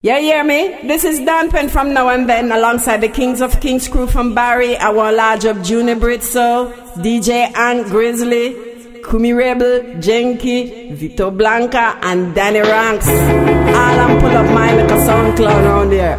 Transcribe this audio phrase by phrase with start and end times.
[0.00, 0.78] Yeah, hear me?
[0.86, 4.32] This is Dawn Penn from Now and Then alongside the Kings of Kings crew from
[4.32, 12.32] Bari, our large up Junior Britso, DJ Ant Grizzly, Kumi Rebel, Jenki, Vito Blanca, and
[12.32, 13.08] Danny Ranks.
[13.08, 16.16] All I'm pull up my like a sound clown around there.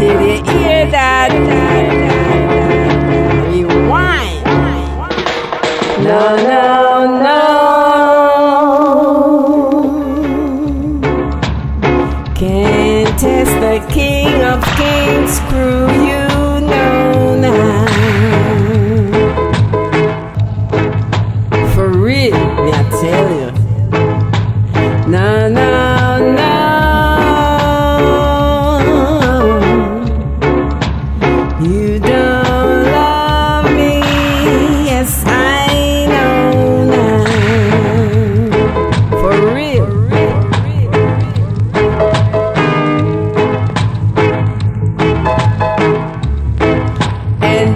[0.00, 1.30] Did you hear that?
[3.52, 4.44] Rewind.
[6.04, 6.77] No, no.
[14.38, 16.26] King of kings, screw you,
[16.60, 17.86] no, now.
[21.74, 23.50] For real, me I tell you.
[25.10, 25.67] No, no,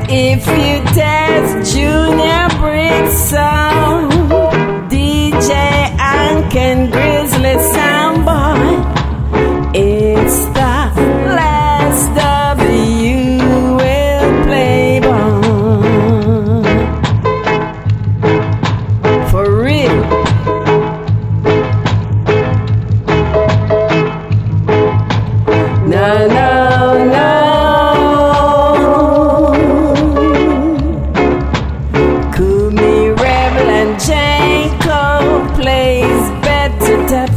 [0.09, 3.72] if you test Junior Brixon,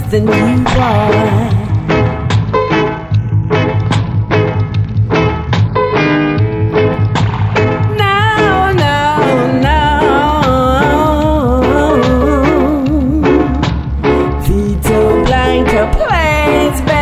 [0.03, 1.65] than you, boy.
[7.97, 8.97] No, no,
[9.67, 9.79] no.
[14.43, 16.94] Vito Blanca plays better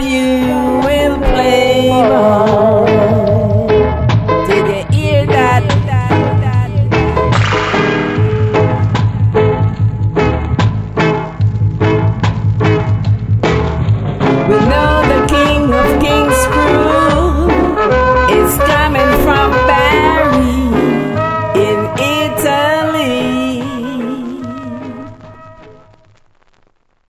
[0.00, 2.35] you will play.